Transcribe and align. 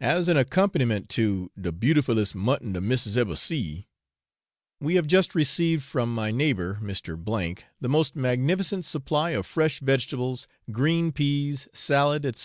As 0.00 0.28
an 0.28 0.36
accompaniment 0.36 1.08
to 1.10 1.52
'de 1.56 1.70
beautifullest 1.70 2.34
mutton 2.34 2.72
de 2.72 2.80
missis 2.80 3.16
ever 3.16 3.36
see,' 3.36 3.86
we 4.80 4.96
have 4.96 5.06
just 5.06 5.32
received 5.36 5.84
from 5.84 6.12
my 6.12 6.32
neighbour 6.32 6.80
Mr. 6.82 7.14
C 7.60 7.64
the 7.80 7.88
most 7.88 8.16
magnificent 8.16 8.84
supply 8.84 9.30
of 9.30 9.46
fresh 9.46 9.78
vegetables, 9.78 10.48
green 10.72 11.12
peas, 11.12 11.68
salad, 11.72 12.24
&c. 12.24 12.32